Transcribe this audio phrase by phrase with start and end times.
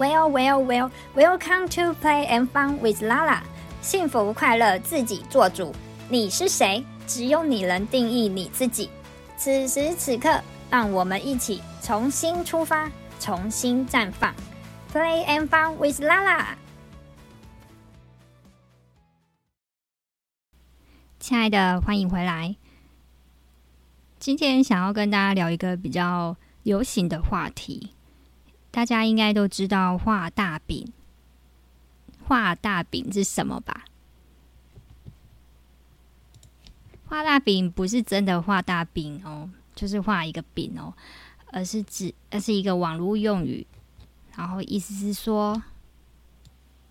[0.00, 3.42] Well, well, well, welcome to play and fun with Lala。
[3.82, 5.74] 幸福快乐自己做主。
[6.08, 6.82] 你是谁？
[7.06, 8.88] 只有你能定义你自己。
[9.36, 10.40] 此时此刻，
[10.70, 12.90] 让我们一起重新出发，
[13.20, 14.34] 重新绽放。
[14.90, 16.46] Play and fun with Lala。
[21.18, 22.56] 亲爱的，欢迎回来。
[24.18, 27.90] 今天想要跟大家聊一个比较流行的话题。
[28.70, 30.92] 大家应该都知道画大饼，
[32.24, 33.84] 画大饼是什么吧？
[37.06, 40.94] 画大饼不是真的画大饼哦，就是画一个饼哦，
[41.46, 43.66] 而是指，而是一个网络用语，
[44.36, 45.60] 然后意思是说，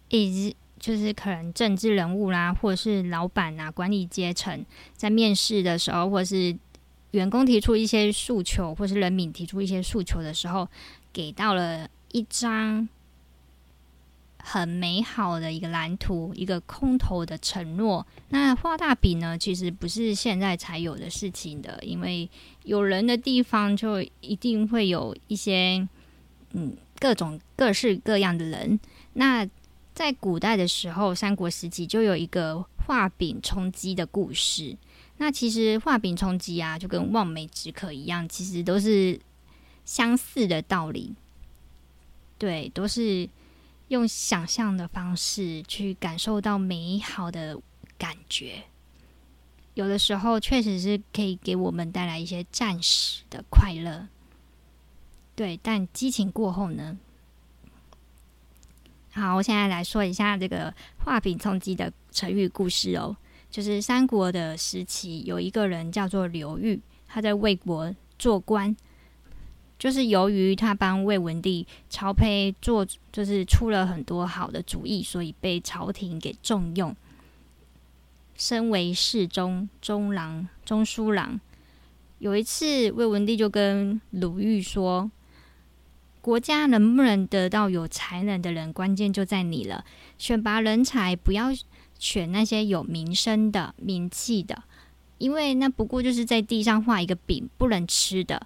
[0.09, 4.65] 意思就是可能政治人物啦，或者是老板啊、管理阶层
[4.97, 6.53] 在面试的时候，或是
[7.11, 10.67] 员工提出一些诉求，或是人民提出一些诉求的时候。
[11.11, 12.87] 给到了一张
[14.41, 18.05] 很美好的一个蓝图，一个空头的承诺。
[18.29, 19.37] 那画大饼呢？
[19.37, 22.29] 其实不是现在才有的事情的，因为
[22.63, 25.87] 有人的地方就一定会有一些
[26.53, 28.79] 嗯各种各式各样的人。
[29.13, 29.47] 那
[29.93, 34.75] 在古代的时候，三国时期就有一个画饼充饥的故事。
[35.17, 39.19] 那其实画饼充饥啊，就跟望梅止渴一样，其实都是。
[39.89, 41.15] 相似的道理，
[42.37, 43.27] 对，都是
[43.87, 47.59] 用想象的方式去感受到美好的
[47.97, 48.65] 感觉。
[49.73, 54.07] 有的时候确实是可以给我们带来一些暂时的快乐，
[55.35, 55.59] 对。
[55.63, 56.95] 但激情过后呢？
[59.11, 60.71] 好，我现在来说一下这个
[61.03, 63.17] 画饼充饥的成语故事哦。
[63.49, 68.77] 就是三国的时期，有一个人叫做刘裕，他在魏国做官。
[69.79, 76.93] 就是由于他帮魏文帝曹丕做，就是出了很多好的主意，所以被朝廷给重用，
[78.35, 81.39] 升为侍中、中郎、中书郎。
[82.17, 85.09] 有一次，魏文帝就跟鲁豫说
[86.19, 89.85] ：“国家能不能得到有才能的人，关键就在你了。
[90.17, 91.51] 选拔人才，不要
[91.97, 94.63] 选那些有名声的、名气的，
[95.19, 98.45] 因为那不过就是在地上画一个饼，不能吃的。”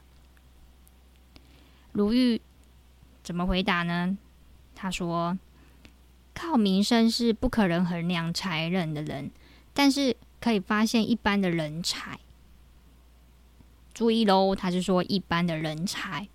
[1.94, 2.42] 鲁豫
[3.24, 4.18] 怎么回答呢？
[4.76, 5.38] 他说
[6.34, 9.30] ：“靠名声是不可能衡量才能的人，
[9.74, 12.20] 但是可以发现一般的人才。
[13.94, 16.28] 注意喽，他是说一般的人才。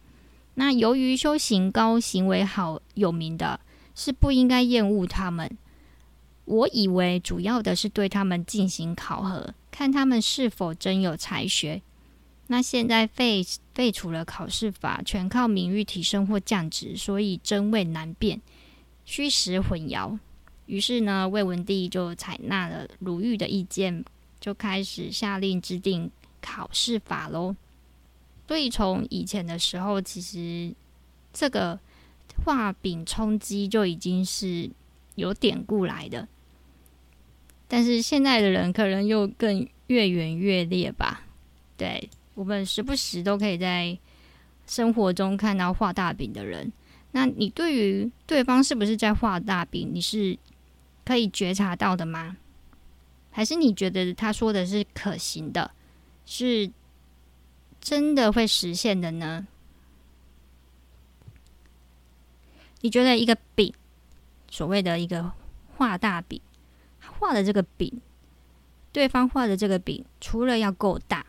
[0.55, 3.59] 那由于修行高、行为好、有名的，
[3.97, 5.59] 是不应该厌恶他们。
[6.45, 11.83] 我以为主要的是对他们进行考核，看他们是否真有才学。”
[12.51, 13.45] 那现在废
[13.75, 18.41] 废除了考试法，全靠名誉提升或降职，所以真伪难辨，
[19.05, 20.19] 虚实混淆。
[20.65, 24.03] 于是呢，魏文帝就采纳了鲁豫的意见，
[24.41, 26.11] 就开始下令制定
[26.41, 27.55] 考试法喽。
[28.47, 30.75] 所以从以前的时候，其实
[31.35, 31.79] 这个
[32.45, 34.71] 画饼充饥就已经是
[35.17, 36.27] 有典故来的，
[37.67, 41.27] 但是现在的人可能又更越演越烈吧？
[41.77, 42.09] 对。
[42.39, 43.99] 我们时不时都可以在
[44.65, 46.73] 生活中看到画大饼的人。
[47.11, 50.39] 那你对于对方是不是在画大饼，你是
[51.05, 52.37] 可以觉察到的吗？
[53.33, 55.73] 还是你觉得他说的是可行的，
[56.27, 56.71] 是
[57.81, 59.49] 真的会实现的呢？
[62.83, 63.75] 你觉得一个饼，
[64.49, 65.33] 所谓的一个
[65.75, 66.41] 画大饼，
[67.19, 68.01] 画的这个饼，
[68.93, 71.27] 对方画的这个饼，除了要够大。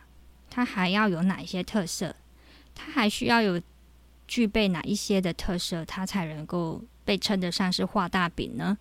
[0.50, 2.16] 它还要有哪一些特色？
[2.76, 3.62] 它还需要有
[4.28, 8.78] 具备哪一些的特色，它才能够被称得上是画大饼呢？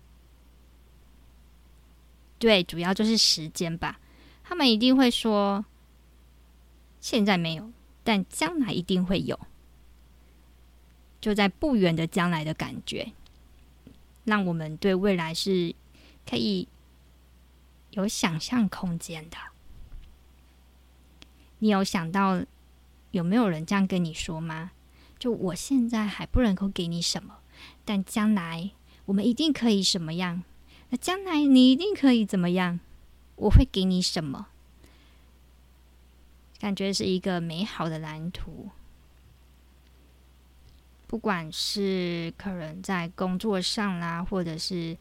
[2.37, 3.99] 对，主要就是时间吧。
[4.43, 5.65] 他们一定会说，
[7.01, 7.71] 现在没有，
[8.03, 9.39] 但将来一定会有，
[11.19, 13.11] 就在不远的将来的感觉，
[14.23, 15.75] 让我们对未来是
[16.25, 16.67] 可以
[17.91, 19.37] 有想象空间的。
[21.59, 22.43] 你有想到
[23.11, 24.71] 有没有人这样跟你说吗？
[25.17, 27.39] 就我现在还不能够给你什么，
[27.83, 28.71] 但将来
[29.03, 30.43] 我们一定可以什么样？
[30.89, 32.79] 那将来你一定可以怎么样？
[33.35, 34.47] 我会给你什么？
[36.57, 38.69] 感觉是一个美好的蓝图。
[41.07, 44.95] 不管是可能在工作上啦，或者是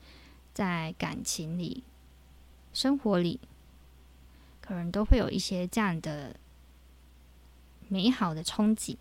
[0.52, 1.84] 在感情里、
[2.72, 3.38] 生活里，
[4.60, 6.34] 可能都会有一些这样的。
[7.88, 8.96] 美好的憧憬，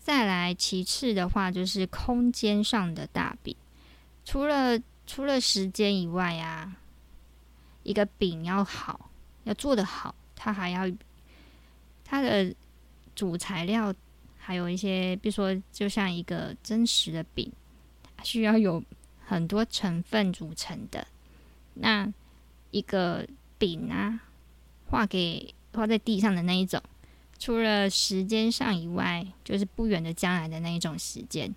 [0.00, 3.54] 再来，其次的话就是空间上的大饼。
[4.24, 6.76] 除了除了时间以外啊，
[7.82, 9.10] 一个饼要好，
[9.44, 10.90] 要做得好，它还要
[12.04, 12.54] 它的
[13.14, 13.94] 主材料，
[14.38, 17.50] 还有一些，比如说，就像一个真实的饼，
[18.22, 18.82] 需要有
[19.24, 21.06] 很多成分组成的。
[21.74, 22.12] 那
[22.70, 23.26] 一个
[23.58, 24.20] 饼啊，
[24.88, 26.82] 画给画在地上的那一种。
[27.42, 31.52] 除了时间上以外，就是不远的将来的那一种时间，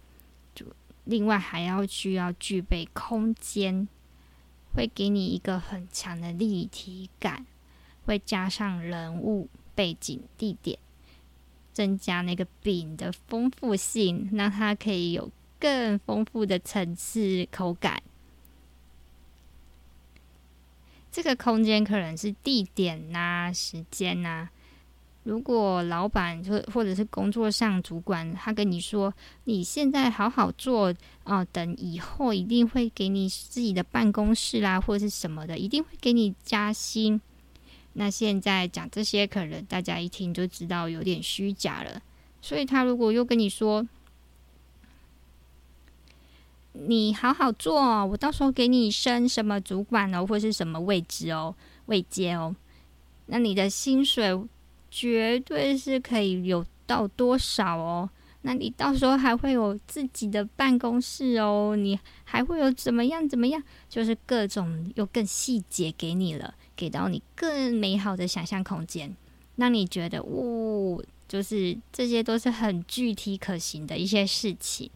[0.56, 0.66] 就
[1.04, 3.88] 另外还要需要具备空间，
[4.74, 7.46] 会给你一个很强的立体感，
[8.08, 10.80] 会加上人物背景地点，
[11.72, 15.30] 增加那个饼的丰富性，让它可以有
[15.60, 18.02] 更丰富的层次口感。
[21.12, 24.50] 这个空间可能是地点呐、时间呐、
[25.25, 29.12] 如果老板或或者是工作上主管，他跟你说，
[29.45, 30.94] 你现在好好做
[31.24, 37.19] 啊，等以后一定会给你自己的办公室啦，或者是什么的，一定会给你加薪。
[37.94, 42.00] 那现在讲这些，可能大家一听就知道有点虚假了。
[42.39, 43.83] 所以他如果又跟你说，
[46.74, 51.56] 你好好做，我到时候给你升什么主管哦，或是什么位置哦，
[51.88, 52.56] 位阶哦，
[53.25, 54.39] 那你的薪水。
[54.97, 58.09] 绝对是可以有到多少哦？
[58.44, 63.62] 那你到时候还会有自己的办公室哦，你还会有怎么样怎么样？
[63.89, 69.13] 就是各种又更细节给你了，给到你更美好的想象空间，
[69.57, 74.89] 让你觉得，哦，就是这些都是很具体可行的一些事情。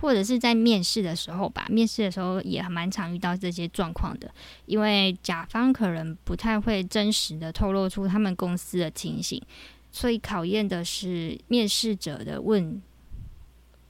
[0.00, 4.32] 或者是在面试的时候吧，面试的时候也蛮常遇到这些状况的，
[4.66, 9.42] 因为甲方可能不太会真实的透露出他们公司的情形，
[9.90, 12.80] 所以考验的是面试者的问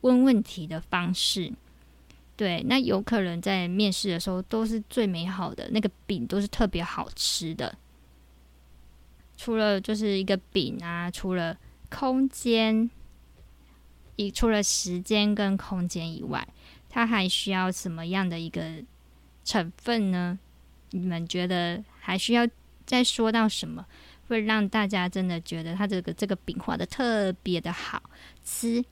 [0.00, 1.52] 问问题的方式。
[2.36, 7.76] 对，那有可能在面试的时候都是最美好的，那个饼都是特别好吃的。
[9.36, 11.58] 除了就是一个饼啊，除了
[11.90, 12.88] 空间。
[14.18, 16.46] 以除了时间跟空间以外，
[16.90, 18.82] 它还需要什么样的一个
[19.44, 20.36] 成分呢？
[20.90, 22.46] 你们觉得还需要
[22.84, 23.86] 再说到什么，
[24.26, 28.02] 会让大家真的觉得它这个这个饼画的特别的好
[28.44, 28.84] 吃？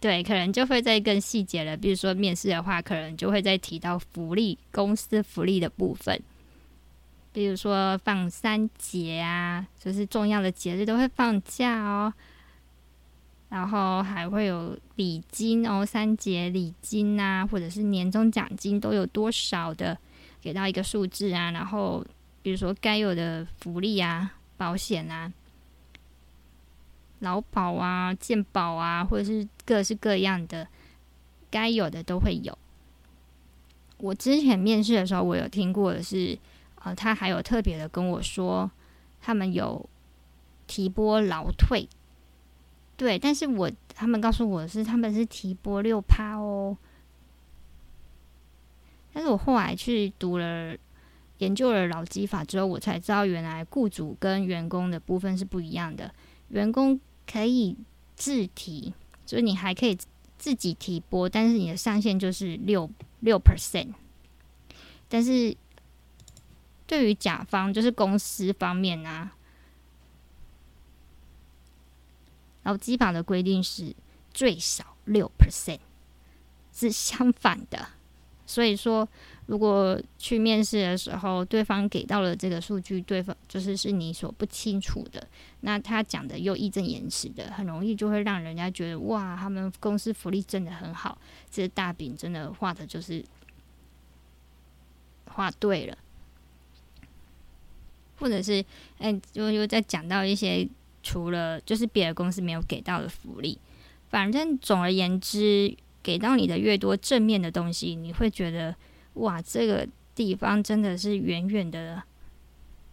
[0.00, 1.76] 对，可能就会再更细节了。
[1.76, 6.22] 比如说面试的话，可能就会再提到福利，公司福利的部分。
[7.38, 12.12] 比如说放三节啊，就是重要的节日都会放假哦，
[13.48, 19.96] 然后还会有礼金哦，三节礼金啊，或者是年终奖金都有多少的，
[20.40, 22.04] 给到一个数字啊，然后
[22.42, 25.32] 比如说该有的福利啊，保险啊，
[27.20, 30.66] 劳保啊，健保啊，或者是各式各样的
[31.52, 32.58] 该有的都会有。
[33.98, 36.36] 我之前面试的时候，我有听过的是。
[36.84, 38.70] 呃，他还有特别的跟我说，
[39.20, 39.88] 他们有
[40.68, 41.88] 提拨劳退，
[42.96, 46.76] 对，但是我他们告诉我是他们是提拨六趴哦，
[49.12, 50.76] 但是我后来去读了
[51.38, 56.14] 研究了劳基法之后，我才知道原来雇主跟员工的部分是不一样的，
[56.50, 57.76] 员工可以
[58.14, 58.94] 自提，
[59.26, 59.98] 所以你还可以
[60.38, 63.88] 自己提拨，但是你的上限就是六六 percent，
[65.08, 65.56] 但是。
[66.88, 69.36] 对于甲方，就是公司方面啊，
[72.64, 73.94] 劳基法的规定是
[74.32, 75.78] 最少六 percent，
[76.72, 77.90] 是相反的。
[78.46, 79.06] 所以说，
[79.44, 85.28] 如果去面试的时候，对方给到了这个数据，对方就是是你所不清楚的，
[85.60, 91.18] 那他讲的又义正言辞的，很容易就会让人家觉得哇，他们公司福利真的很好，
[91.50, 93.22] 这大饼真的画的就是
[95.26, 95.98] 画对了。
[98.18, 98.60] 或者是，
[98.98, 100.68] 哎、欸，就又再讲到一些
[101.02, 103.56] 除了就是别的公司没有给到的福利，
[104.10, 108.74] 反正总而言之，给到你的越多正面的东西，你会觉得
[109.14, 112.02] 哇，这个地方真的是远远的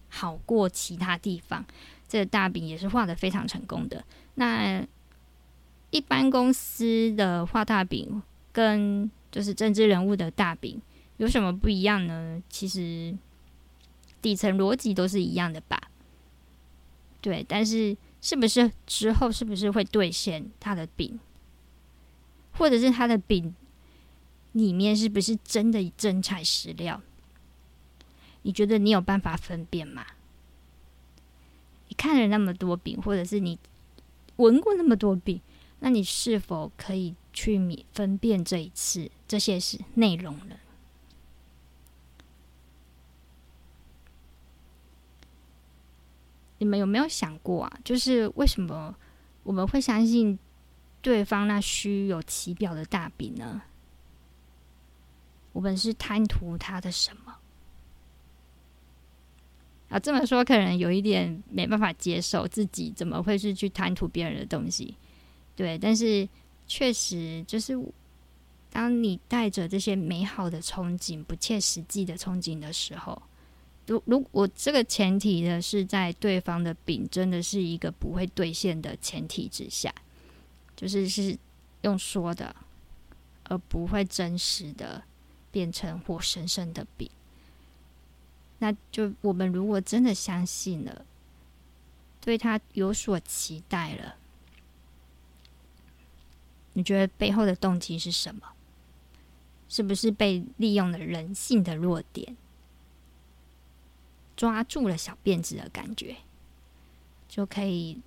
[0.09, 1.65] 好过其他地方。
[2.07, 4.03] 这个大饼也是画的非常成功的。
[4.35, 4.85] 那
[5.89, 10.79] 一般公司的画大饼跟就是政治人物的大饼
[11.17, 12.41] 有什么不一样呢？
[12.47, 13.15] 其实。
[14.25, 15.79] 底层逻辑都是一样的吧？
[17.21, 21.19] 对，但是是不是之后是不是会兑现他的饼，
[22.53, 23.53] 或者是他的饼
[24.53, 26.99] 里面是不是真的真材实料？
[28.41, 30.03] 你觉得你有办法分辨吗？
[31.87, 33.59] 你看了那么多饼，或者是你
[34.37, 35.39] 闻过那么多饼，
[35.81, 40.55] 那你是否可以去分辨这一次这些是内容呢？
[46.65, 47.79] 你们有没有想过啊？
[47.83, 48.95] 就是为什么
[49.43, 50.39] 我们会相信
[50.99, 53.61] 对方那虚有其表的大饼呢？
[55.53, 57.35] 我们是贪图他的什么？
[59.89, 64.97] 啊，这么说可能有一点没办法接受，自己怎么会是去贪图别人的东西？
[65.55, 66.27] 对，但是
[66.65, 67.79] 确实就是，
[68.71, 73.21] 当你带着这些美好的憧憬、不切实际的憧憬的时候。
[73.87, 79.93] 如如我这个前提呢，是在对方的饼真的是一个不会兑现的前提之下，
[80.75, 81.37] 就是是
[81.81, 82.55] 用说的，
[83.43, 85.03] 而不会真实的
[85.51, 87.09] 变成活生生的饼。
[88.59, 91.05] 那就我们如果真的相信了，
[92.21, 94.15] 对他有所期待了，
[96.73, 98.41] 你觉得背后的动机是什么？
[99.67, 102.37] 是不是被利用了人性的弱点？
[104.35, 106.15] 抓住了小辫子的感觉，
[107.27, 108.01] 就可以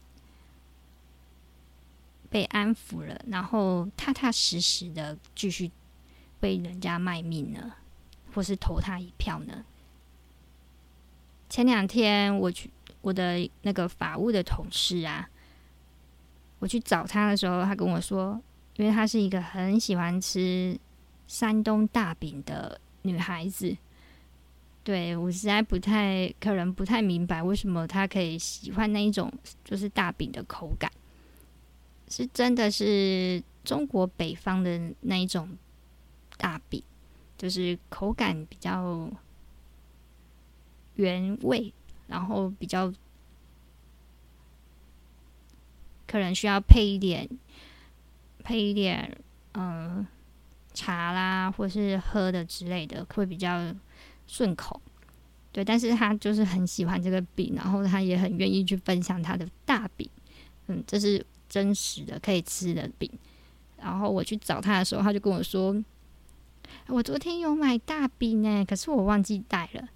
[2.29, 5.71] 被安抚了，然后踏踏实实的继续
[6.41, 7.73] 为人家卖命呢，
[8.35, 9.65] 或是投他一票呢？
[11.49, 12.71] 前两天我去
[13.01, 15.31] 我的那个法务的同事啊，
[16.59, 18.39] 我去找他的时候，他跟我说，
[18.77, 20.79] 因为他是一个很喜欢吃
[21.27, 23.75] 山东大饼的女孩子。
[24.89, 29.31] 对，我实在不太可能不太明白为什么他可以喜欢那一种
[29.63, 30.91] 就是大饼的口感，
[32.09, 35.59] 是真的是中国北方的那一种
[36.39, 36.83] 大饼，
[37.37, 39.11] 就是口感比较
[40.95, 41.71] 原味，
[42.07, 42.91] 然后比较
[46.07, 47.29] 可能需要配一点
[48.43, 49.19] 配一点
[49.53, 50.07] 嗯
[50.73, 53.75] 茶啦，或是喝的之类的，会比较。
[54.29, 54.81] 顺口，
[55.51, 60.09] 对，但是他就是很喜欢这个饼，然后他也很愿意去分享他的大饼，
[60.67, 63.11] 嗯，这是真实的可以吃的饼。
[63.79, 65.75] 然后我去找他的时候，他就跟我说
[66.89, 69.89] ：“我昨天有买大饼呢，可是我忘记带了。”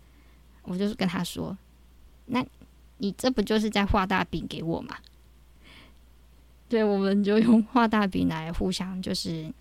[0.65, 1.57] 我就是跟他说
[2.27, 2.43] ：“那
[2.99, 4.97] 你这不就是在画大饼给我吗？”
[6.71, 9.53] 对，我们就用画大饼来互相就是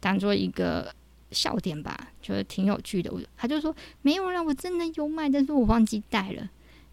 [0.00, 0.94] 当做一个。
[1.30, 3.12] 笑点吧，觉得挺有趣的。
[3.12, 6.48] 我他就说没有啦，我真的有买，但是我忘记带了。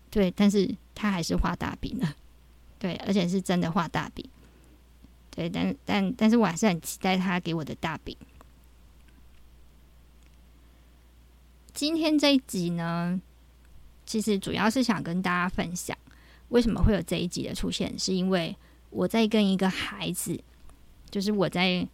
[0.09, 2.15] 对，但是他还是画大饼了。
[2.77, 4.25] 对，而且是真的画大饼。
[5.29, 8.15] 对，但但但是我还是很期待他给我的大饼。
[11.73, 13.19] 今天这一集呢，
[14.05, 15.97] 其实主要是想跟大家分享，
[16.49, 18.55] 为什么会有这一集的出现，是因为
[18.89, 20.39] 我在跟一个孩子，
[21.09, 21.87] 就是我在。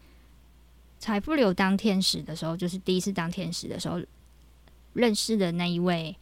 [1.02, 4.00] 财富流当天使的时候，就是第一次当天使的时候
[4.94, 6.16] 认识的那一位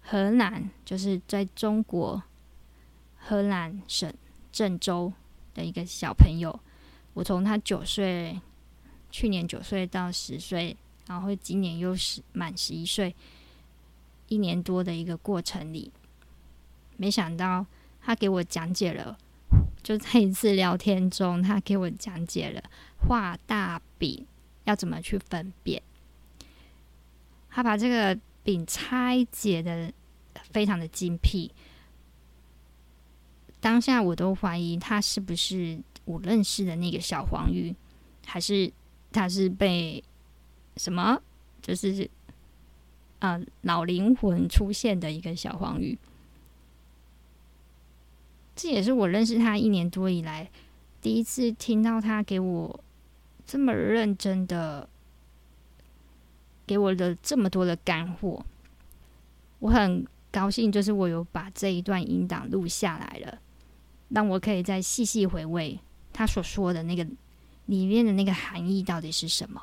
[0.00, 2.20] 河南，就是在中国
[3.16, 4.12] 河南省
[4.50, 5.12] 郑州
[5.54, 6.58] 的一个小朋友。
[7.14, 8.40] 我从他九岁，
[9.12, 10.76] 去年九岁到十岁，
[11.06, 13.14] 然后今年又是满十一岁，
[14.26, 15.92] 一年多的一个过程里，
[16.96, 17.64] 没想到
[18.00, 19.16] 他给我讲解了。
[19.84, 22.62] 就在一次聊天中，他给我讲解了
[23.06, 24.26] 画大饼
[24.64, 25.82] 要怎么去分辨。
[27.50, 29.92] 他把这个饼拆解得
[30.50, 31.50] 非常的精辟，
[33.60, 37.74] 当下我都怀疑他是不是我认识的那个小黄鱼，
[38.24, 38.72] 还是
[39.12, 40.02] 他是被
[40.76, 41.20] 什么，
[41.60, 42.08] 就是
[43.18, 45.98] 啊、老灵魂出现的一个小黄鱼。
[48.56, 50.50] 这也是我认识他一年多以来
[51.00, 52.80] 第一次听到他给我
[53.46, 54.88] 这么认真的
[56.66, 58.44] 给我的这么多的干货，
[59.58, 63.38] 我很高兴，就是我有把这一段音档录下来了，
[64.08, 65.78] 让我可以再细细回味
[66.12, 67.06] 他所说的那个
[67.66, 69.62] 里面的那个含义到底是什么。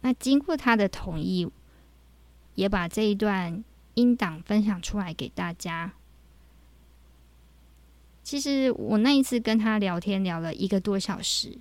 [0.00, 1.48] 那经过他的同意，
[2.56, 3.62] 也把这一段
[3.94, 5.92] 音档分享出来给大家。
[8.22, 11.58] 其实我那一次跟他聊天聊了一个多小时，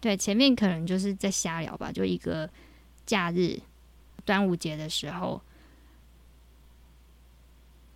[0.00, 2.48] 对，前面可能就是在瞎聊吧，就一个
[3.04, 3.60] 假日
[4.24, 5.40] 端午节的时候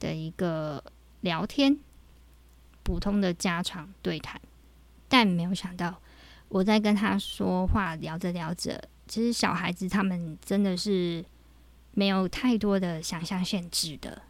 [0.01, 0.83] 的一个
[1.21, 1.79] 聊天，
[2.83, 4.41] 普通的家常对谈，
[5.09, 6.01] 但没有想到
[6.49, 11.25] 我在跟他说话聊着聊着，其实小孩子他们真的是
[11.93, 14.23] 没有太多的想象限制的，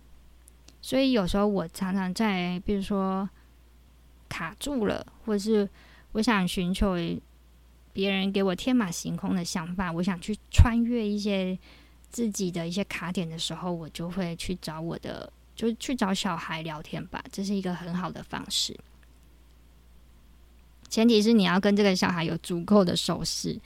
[0.83, 3.29] 所以有时候我常常在，比如说
[4.33, 5.69] 卡住了，或者是
[6.13, 6.97] 我想寻求
[7.93, 11.59] 别人给我天马行空的想法，我想去穿越一些
[12.09, 17.23] 自己的一些卡点的时候，我就会去找我的，就去找小孩聊天吧。
[17.31, 18.75] 这是一个很好的方式，
[20.89, 23.61] 前提是你要跟这个小孩有足够的熟识。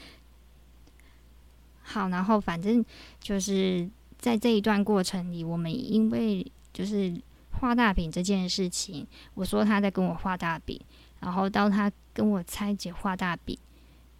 [1.82, 2.84] 好，然后反正
[3.20, 7.14] 就是在这一段过程里，我们因为就是
[7.60, 10.80] 画大饼这件事情，我说他在跟我画大饼，
[11.20, 13.58] 然后到他跟我拆解画大饼，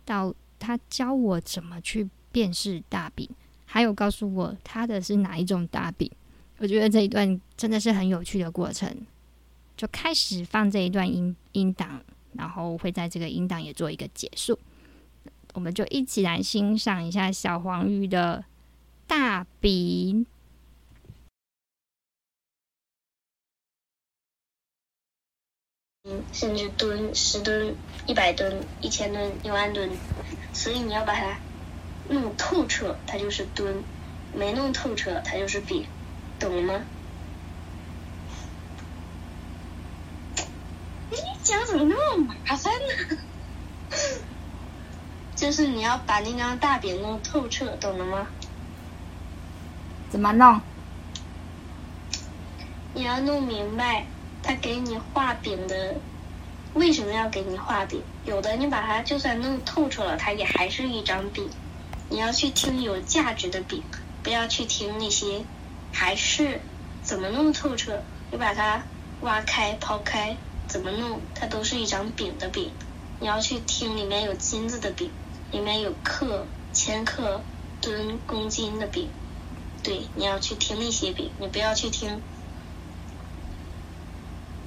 [0.04, 3.28] 到他教我怎么去辨识大饼，
[3.64, 6.10] 还有告诉我他的是哪一种大饼，
[6.58, 8.94] 我觉得这一段真的是很有趣的过程。
[9.76, 12.00] 就开始放这一段音音档，
[12.32, 14.58] 然后会在这个音档也做一个结束，
[15.52, 18.42] 我们就一起来欣赏一下小黄鱼的
[19.06, 20.24] 大饼。
[26.32, 27.74] 甚至吨、十吨、
[28.06, 29.90] 一百吨、一千吨、一万吨，
[30.52, 31.38] 所以你要把它
[32.08, 33.82] 弄透彻，它就是吨；
[34.32, 35.84] 没弄透彻，它就是饼，
[36.38, 36.80] 懂了吗？
[41.10, 43.18] 你讲怎么那么麻烦呢？
[45.34, 48.26] 就是你要把那张大饼弄透彻，懂了吗？
[50.10, 50.60] 怎么弄？
[52.94, 54.06] 你要弄明白。
[54.46, 55.96] 他给你画饼的，
[56.72, 58.00] 为什么要给你画饼？
[58.24, 61.50] 有的你把它就算弄透彻了，它也还是一张饼。
[62.08, 63.82] 你要去听有价值的饼，
[64.22, 65.42] 不要去听那些
[65.92, 66.60] 还是
[67.02, 68.04] 怎么弄透彻。
[68.30, 68.84] 你把它
[69.22, 70.36] 挖开、抛开，
[70.68, 72.70] 怎么弄，它都是一张饼的饼。
[73.18, 75.10] 你要去听里面有金子的饼，
[75.50, 77.42] 里面有克、千克、
[77.80, 79.08] 吨、公斤的饼。
[79.82, 82.22] 对，你要去听那些饼，你不要去听。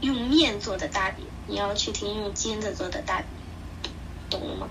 [0.02, 3.28] 用面做的大饼，你要去听用金子做的大饼，
[4.30, 4.68] 懂了吗？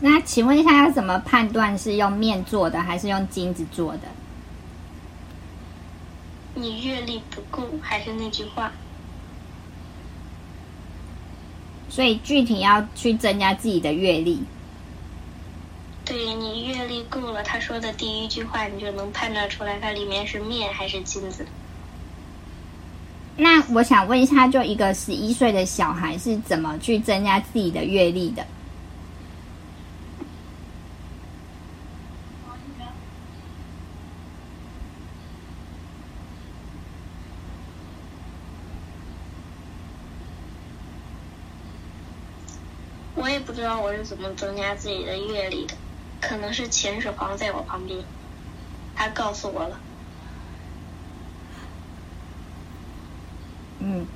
[0.00, 4.00] 那请问一下，要怎么判断是用面做的还是用金子做的？
[6.54, 8.72] 你阅历不够，还是那句话。
[11.88, 14.42] 所以具体要去增加自己的阅历。
[16.04, 21.46] 对，你阅历够了，他说的第一句话，你就能判断出来，它里面是面还是金子。
[23.36, 28.46] 那我想问一下，就一个十一岁的小孩是怎么去增加自己的阅历的？
[43.14, 45.74] 我也不知道我是怎么增加自己的阅历的，
[46.20, 47.98] 可能是秦始皇在我旁边，
[48.94, 49.80] 他告诉我了。
[53.84, 54.06] 嗯，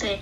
[0.00, 0.20] 对，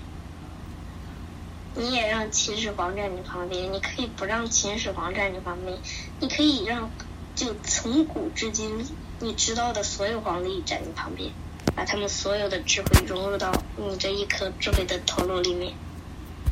[1.74, 5.78] 你也让秦始皇站你旁边，你可以不让秦始皇站你旁边，
[6.20, 6.90] 你可以让
[7.34, 8.86] 就从古至今
[9.20, 11.30] 你知道的所有皇帝站你旁边，
[11.74, 15.72] 把他们所有的智慧融入到你这一颗智慧的头颅里面，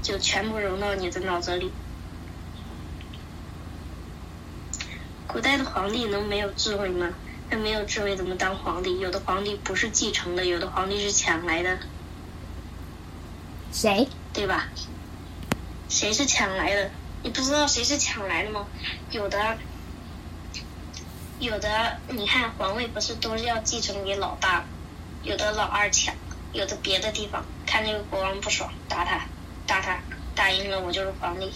[0.01, 1.71] 就全部融到你的脑子里。
[5.27, 7.11] 古代的皇帝能没有智慧吗？
[7.51, 9.01] 他没有智慧怎么当皇帝？
[9.01, 11.79] 有的皇帝不是继承的，有的皇帝是抢来的。
[13.73, 14.09] 谁？
[14.33, 14.69] 对吧？
[15.89, 16.91] 谁是抢来的？
[17.25, 18.67] 你不知道谁是抢来的吗？
[19.11, 19.59] 有的，
[21.41, 24.65] 有的，你看皇位不是都是要继承给老大，
[25.25, 26.15] 有的老二抢，
[26.53, 29.27] 有的别的地方看那个国王不爽，打他，
[29.67, 29.99] 打他，
[30.37, 31.53] 打赢了我就是皇帝，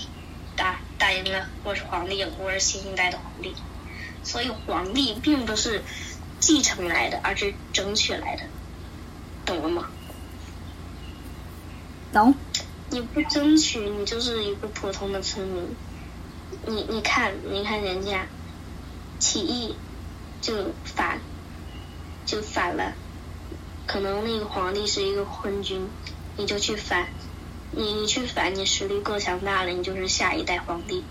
[0.57, 3.55] 打打赢了我是皇帝，我是新一代的皇帝。
[4.25, 5.83] 所以皇帝并不是
[6.41, 8.43] 继承来的，而是争取来的，
[9.45, 9.91] 懂了吗？
[12.13, 12.35] 懂。
[12.91, 15.77] 你不争取，你就是一个普通的村民。
[16.67, 18.27] 你你看，你看人家
[19.19, 19.75] 起义
[20.41, 21.21] 就反，
[22.25, 22.93] 就反了。
[23.87, 25.87] 可能那个皇帝是一个昏君，
[26.37, 27.09] 你就去反，
[27.73, 31.05] 你你去反，你实力够强大了，你就是下一代皇帝。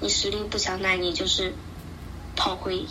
[0.00, 1.54] 你实力不强大，你就是。
[2.36, 2.86] 炮灰。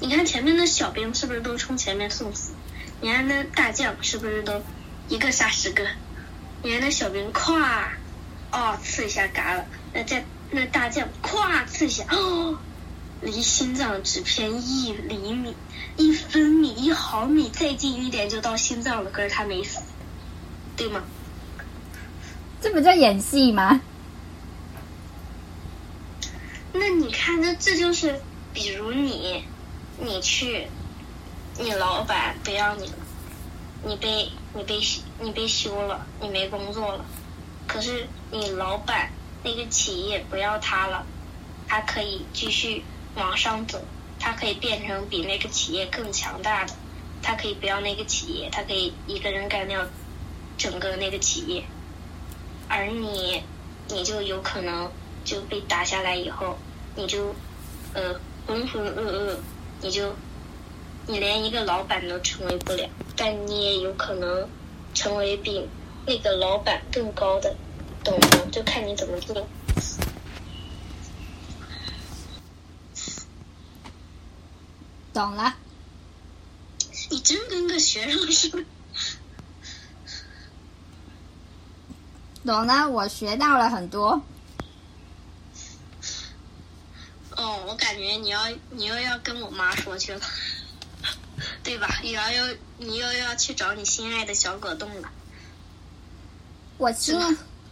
[0.00, 2.52] 你看前面的小兵是不是都冲前面送死？
[3.00, 4.60] 你看那大将是不是都
[5.08, 5.86] 一个杀十个？
[6.62, 7.86] 你看那小兵咵，
[8.52, 9.64] 哦，刺一下嘎了。
[9.94, 12.58] 那在那大将咵刺一下，哦，
[13.22, 15.54] 离心脏只偏一厘米、
[15.96, 19.80] 一分米、一毫米，再近一点就到心脏了，可是他没死，
[20.76, 21.02] 对吗？
[22.64, 23.82] 这不叫演戏吗？
[26.72, 28.18] 那你看，那这就是，
[28.54, 29.44] 比如你，
[29.98, 30.66] 你去，
[31.58, 32.94] 你老板不要你了，
[33.84, 34.80] 你被你被
[35.20, 37.04] 你被休了，你没工作了，
[37.66, 39.10] 可是你老板
[39.42, 41.04] 那个企业不要他了，
[41.68, 42.82] 他可以继续
[43.14, 43.78] 往上走，
[44.18, 46.72] 他可以变成比那个企业更强大的，
[47.20, 49.84] 他可以不要那个企业，他可以一个人干掉
[50.56, 51.62] 整个那个企业，
[52.68, 53.42] 而你，
[53.88, 54.90] 你就有可能
[55.24, 56.56] 就被打下来以后。
[56.96, 57.34] 你就，
[57.92, 59.36] 呃，浑浑噩噩，
[59.82, 60.14] 你就，
[61.06, 64.48] 你连一个老板都成为不了，但你也有可能
[64.94, 65.68] 成为比
[66.06, 67.56] 那个老板更高的，
[68.04, 68.28] 懂吗？
[68.52, 69.46] 就看你怎么做。
[75.12, 75.54] 懂了。
[77.10, 78.64] 你真跟个学生似的。
[82.44, 84.22] 懂了，我学到了很多。
[87.36, 90.20] 哦，我感觉你要你又要跟我妈说去了，
[91.62, 92.00] 对吧？
[92.02, 95.08] 又要又你又要去找你心爱的小果冻了。
[96.76, 97.18] 我心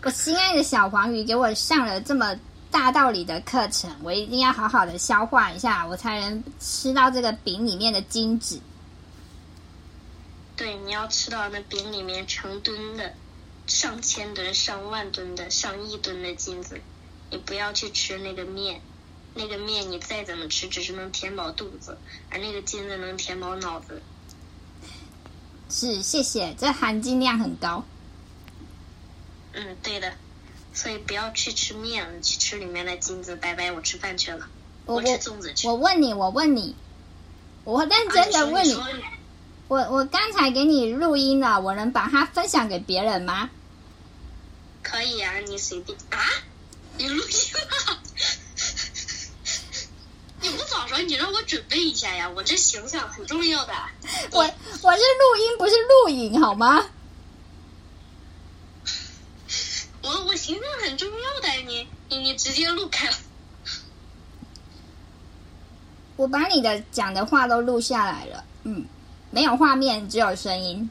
[0.02, 2.35] 我心爱的小黄鱼给我上了这么
[2.70, 8.61] 大道理的课程，我一定要好好的消化一下，我才能吃到这个饼里面的金子。
[10.56, 13.12] 对，你要吃到那饼里面成吨的、
[13.66, 16.81] 上千吨、上万吨的、上亿吨的金子，
[17.31, 18.81] 你不要去吃那个面。
[19.35, 21.96] 那个面你再怎么吃，只是能填饱肚子，
[22.29, 24.03] 而那个金子能填饱脑子。
[25.70, 27.83] 是，谢谢，这含金量很高。
[29.55, 30.12] 嗯，对的，
[30.75, 33.35] 所以不要去吃面了，去吃里面的金子。
[33.37, 34.46] 拜拜，我吃饭去了，
[34.85, 35.66] 我，我吃粽子去。
[35.66, 36.77] 我问你，我问你，
[37.64, 39.03] 我认真的问你，啊、你
[39.72, 43.48] 我我刚才给你录音了，我能把它分享给别人吗？
[44.82, 46.18] 可以啊，你随便啊，
[46.98, 47.98] 你录音了。
[50.42, 52.28] 你不早说，你让我准备一下呀！
[52.28, 53.72] 我这形象很重要的。
[54.32, 55.72] 我我是录音，不是
[56.04, 56.85] 录影，好吗？
[60.02, 63.16] 我我形象很重要的，你你你直接录开了。
[66.16, 68.85] 我把你的讲的话都录下来了，嗯，
[69.33, 70.88] 没有画面，只有声音。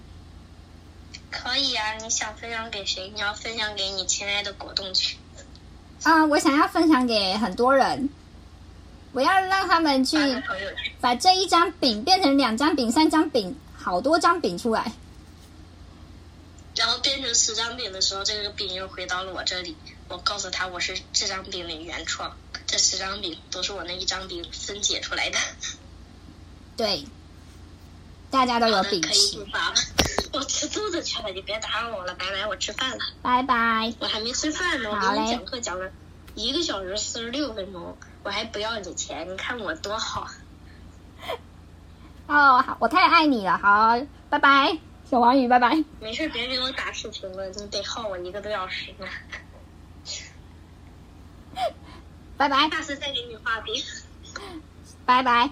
[1.30, 3.10] 可以啊，你想分享给谁？
[3.14, 5.16] 你要分享给你亲爱的果冻去。
[6.04, 8.10] 啊，我想要分享给很多人。
[9.14, 10.18] 我要让他们去
[11.00, 14.92] 把这一张饼变成两张饼、三张饼，好多张饼出来。
[16.76, 19.76] 然后变成十张饼的时候，这个饼又回到了我这里。
[20.08, 25.38] 我告诉他，我是这张饼的原创，这十张饼都是我那一张饼分解出来的。
[26.76, 27.06] 对，
[28.32, 29.74] 大家都有饼可以了。
[30.34, 32.98] 我吃粽子去了，你别打扰我了，拜拜，我吃饭了。
[33.22, 33.94] 拜拜。
[34.00, 35.92] 我还没吃饭呢，我给你讲课讲了
[36.36, 37.98] 一个小时四十六分钟。
[38.24, 40.28] 我还不要你钱，你看我多好。
[42.28, 44.78] 哦，好，我太爱你了，好，拜拜，
[45.10, 45.84] 小王宇，拜拜。
[46.00, 49.06] 没事，别给我打视频了，你得耗我一个多小时呢。
[52.38, 52.70] 拜拜。
[52.70, 53.84] 下次再给你画饼。
[55.06, 55.50] 拜拜。